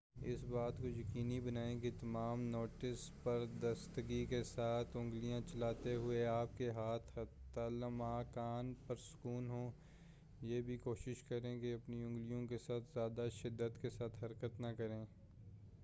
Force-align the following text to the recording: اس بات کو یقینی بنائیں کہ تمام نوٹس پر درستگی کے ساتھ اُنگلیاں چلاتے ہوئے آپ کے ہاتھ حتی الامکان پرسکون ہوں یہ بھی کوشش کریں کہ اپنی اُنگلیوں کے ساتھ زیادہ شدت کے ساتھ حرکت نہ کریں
اس 0.25 0.43
بات 0.49 0.77
کو 0.81 0.87
یقینی 0.87 1.39
بنائیں 1.39 1.79
کہ 1.79 1.89
تمام 1.99 2.41
نوٹس 2.43 3.09
پر 3.23 3.45
درستگی 3.61 4.25
کے 4.25 4.43
ساتھ 4.43 4.97
اُنگلیاں 4.97 5.41
چلاتے 5.47 5.95
ہوئے 5.95 6.25
آپ 6.25 6.57
کے 6.57 6.69
ہاتھ 6.69 7.19
حتی 7.19 7.59
الامکان 7.59 8.73
پرسکون 8.87 9.49
ہوں 9.49 9.71
یہ 10.41 10.61
بھی 10.61 10.77
کوشش 10.77 11.23
کریں 11.23 11.59
کہ 11.59 11.73
اپنی 11.73 12.01
اُنگلیوں 12.03 12.45
کے 12.47 12.57
ساتھ 12.57 12.93
زیادہ 12.93 13.27
شدت 13.33 13.81
کے 13.81 13.89
ساتھ 13.89 14.23
حرکت 14.23 14.59
نہ 14.59 14.73
کریں 14.77 15.05